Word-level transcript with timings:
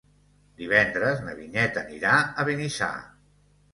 Divendres 0.61 1.21
na 1.27 1.35
Vinyet 1.41 1.77
anirà 1.85 2.15
a 2.25 2.47
Benissa. 2.51 2.93